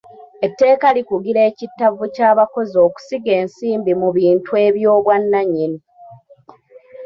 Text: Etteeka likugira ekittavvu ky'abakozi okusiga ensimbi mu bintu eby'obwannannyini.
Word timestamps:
Etteeka 0.45 0.87
likugira 0.97 1.39
ekittavvu 1.49 2.03
ky'abakozi 2.15 2.75
okusiga 2.87 3.31
ensimbi 3.41 3.91
mu 4.01 4.09
bintu 4.17 4.51
eby'obwannannyini. 4.67 5.79